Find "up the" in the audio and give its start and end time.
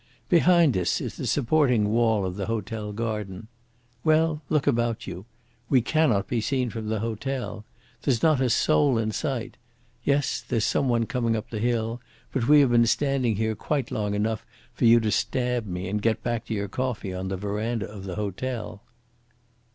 11.35-11.59